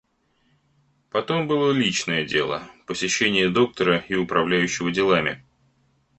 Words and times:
Потом 1.11 1.47
было 1.47 1.69
личное 1.71 2.25
дело, 2.25 2.63
посещение 2.87 3.49
доктора 3.49 3.99
и 4.09 4.15
управляющего 4.15 4.89
делами. 4.89 5.45